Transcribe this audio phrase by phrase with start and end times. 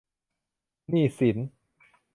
[0.89, 1.37] หนี้สิน